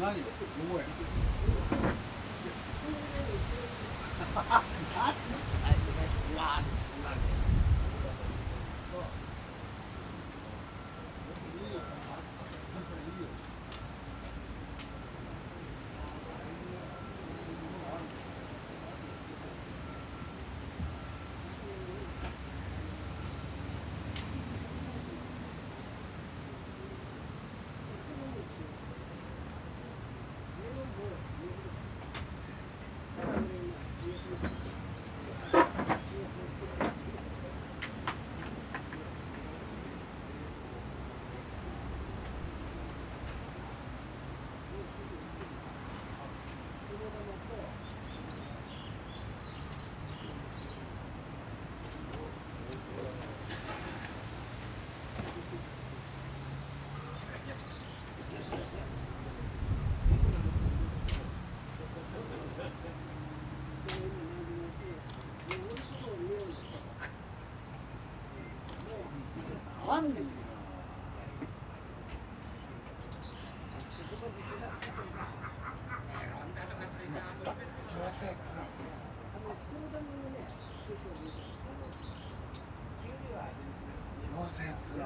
[0.00, 0.14] 何
[69.88, 70.20] 合わんねんよ
[77.88, 78.26] 強制
[84.48, 85.04] 強制つら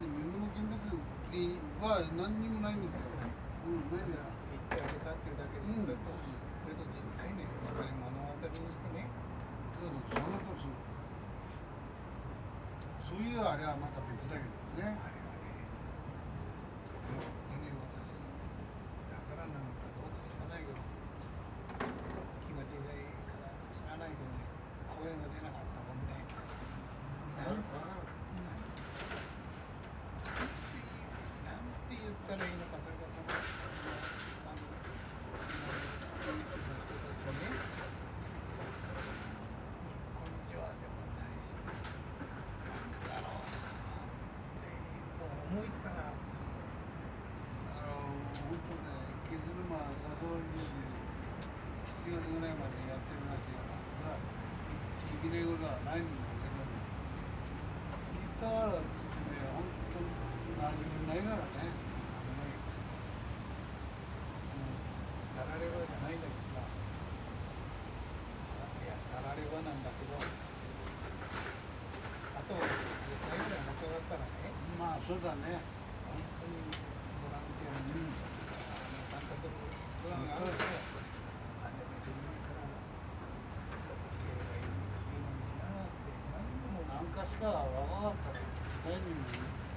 [0.00, 0.76] 身の見物
[1.80, 3.00] は何にもないんですよ。
[3.64, 4.24] うん、ないんだよ。
[4.52, 6.00] 言ってあげたっていうだけで、うんそれと
[6.60, 9.08] それと実際ねやっぱり目の当たりにしてね
[9.72, 10.90] そうそう、そのとそう。
[13.40, 14.52] はあれはまた別だけど
[14.84, 15.00] ね。
[15.00, 15.48] あれはね
[17.08, 18.12] 本当に私
[19.08, 20.76] だからなのかどうか知らないけど
[22.44, 24.44] 気が小さいから知らないけどね
[24.92, 26.20] 声が出なかったもんね
[27.40, 28.04] なんなん
[31.88, 34.68] て言ったらいいのかそれがそのあの
[36.20, 37.56] そういう人たちがね
[40.12, 44.68] こんにちはでもないしなんだろうなって
[45.18, 46.30] もう思いつかなかった
[47.80, 48.92] あの、本当ね、
[49.26, 50.68] 削るまあ、誘われるし、
[52.04, 53.64] 7月ぐらいまでやってるらしいか
[54.04, 56.60] ら、いきなりことはないんだけど、
[58.12, 59.64] ギターっつってね、本
[59.96, 60.04] 当
[60.60, 61.72] 何もないからね。
[65.40, 66.60] タラレバじゃないんだけどさ
[68.84, 70.28] いやタラレバなんだけどあ
[72.44, 74.40] と10歳ぐらい持ち上がったらね
[74.80, 75.60] まあ、そうだね。
[76.08, 76.56] 本当に
[77.20, 78.29] ボランティアに、あの
[80.10, 80.18] 何
[87.14, 88.40] かしか若かったら、
[88.84, 89.69] 大変にもね。